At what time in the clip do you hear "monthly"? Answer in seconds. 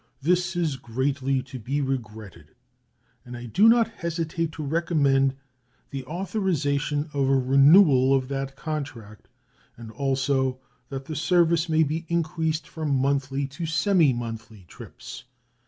12.97-13.45, 14.11-14.65